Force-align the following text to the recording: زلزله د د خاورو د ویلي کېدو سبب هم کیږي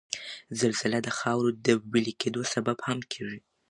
زلزله 0.59 0.99
د 1.01 1.05
د 1.05 1.09
خاورو 1.19 1.49
د 1.65 1.67
ویلي 1.91 2.13
کېدو 2.21 2.41
سبب 2.53 2.77
هم 2.87 2.99
کیږي 3.11 3.39